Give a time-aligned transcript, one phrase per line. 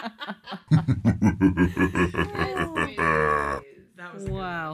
[3.96, 4.72] that was wow.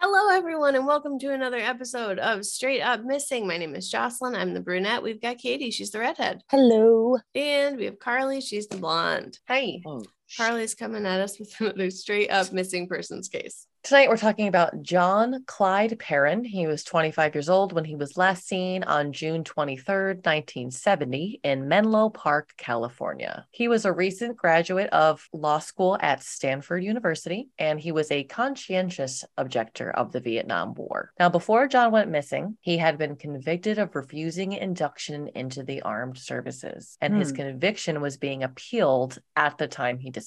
[0.00, 3.48] Hello, everyone, and welcome to another episode of Straight Up Missing.
[3.48, 4.36] My name is Jocelyn.
[4.36, 5.02] I'm the brunette.
[5.02, 5.72] We've got Katie.
[5.72, 6.42] She's the redhead.
[6.48, 7.18] Hello.
[7.34, 8.40] And we have Carly.
[8.40, 9.40] She's the blonde.
[9.48, 9.80] Hi.
[9.84, 10.04] Oh,
[10.36, 13.66] Carly's coming at us with another straight up missing persons case.
[13.84, 16.44] Tonight we're talking about John Clyde Perrin.
[16.44, 21.66] He was 25 years old when he was last seen on June 23rd, 1970 in
[21.66, 23.44] Menlo Park, California.
[23.50, 28.22] He was a recent graduate of law school at Stanford University and he was a
[28.22, 31.10] conscientious objector of the Vietnam War.
[31.18, 36.18] Now, before John went missing, he had been convicted of refusing induction into the armed
[36.18, 37.36] services and his Hmm.
[37.36, 40.21] conviction was being appealed at the time he disappeared.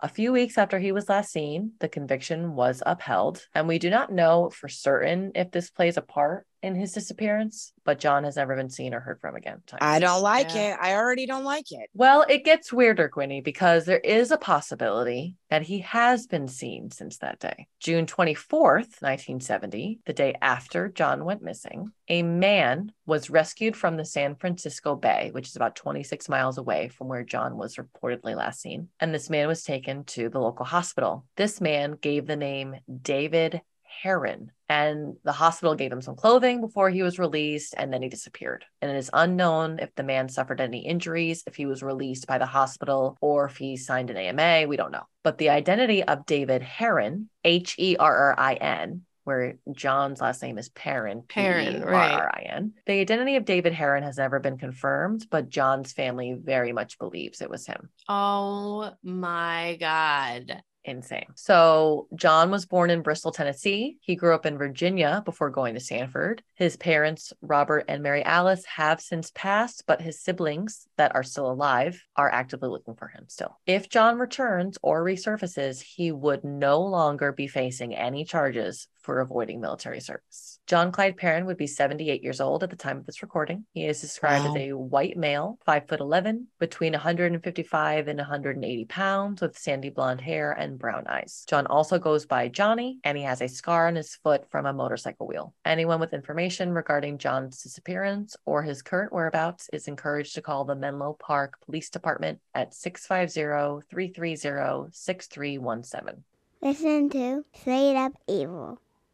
[0.00, 3.90] A few weeks after he was last seen, the conviction was upheld, and we do
[3.90, 8.36] not know for certain if this plays a part in his disappearance, but John has
[8.36, 9.62] never been seen or heard from again.
[9.80, 10.74] I don't like Yeah.
[10.74, 10.78] it.
[10.80, 11.88] I already don't like it.
[11.94, 16.90] Well, it gets weirder, Gwynny, because there is a possibility that he has been seen
[16.90, 17.66] since that day.
[17.80, 24.04] June 24th, 1970, the day after John went missing, a man was rescued from the
[24.04, 28.60] San Francisco Bay, which is about 26 miles away from where John was reportedly last
[28.60, 28.88] seen.
[29.00, 31.24] And this man was taken to the local hospital.
[31.36, 33.62] This man gave the name David
[34.02, 34.50] Herrin.
[34.68, 38.64] And the hospital gave him some clothing before he was released, and then he disappeared.
[38.80, 42.38] And it is unknown if the man suffered any injuries, if he was released by
[42.38, 44.68] the hospital, or if he signed an AMA.
[44.68, 45.06] We don't know.
[45.24, 50.42] But the identity of David Herrin, H E R R I N, where John's last
[50.42, 52.62] name is Perrin, Perrin, right.
[52.86, 57.40] The identity of David Herrin has never been confirmed, but John's family very much believes
[57.40, 60.62] it was him Oh my God.
[60.84, 61.26] Insane.
[61.34, 63.98] So, John was born in Bristol, Tennessee.
[64.00, 66.42] He grew up in Virginia before going to Stanford.
[66.54, 71.50] His parents, Robert and Mary Alice, have since passed, but his siblings that are still
[71.50, 73.58] alive are actively looking for him still.
[73.66, 79.60] If John returns or resurfaces, he would no longer be facing any charges for avoiding
[79.60, 80.60] military service.
[80.68, 83.64] John Clyde Perrin would be 78 years old at the time of this recording.
[83.74, 84.54] He is described Wow.
[84.54, 90.20] as a white male, 5 foot 11, between 155 and 180 pounds, with sandy blonde
[90.20, 91.44] hair and brown eyes.
[91.48, 94.72] John also goes by Johnny, and he has a scar on his foot from a
[94.72, 95.54] motorcycle wheel.
[95.64, 100.76] Anyone with information regarding John's disappearance or his current whereabouts is encouraged to call the
[100.76, 106.22] Menlo Park Police Department at 650 330 6317.
[106.62, 108.78] Listen to Straight Up Evil.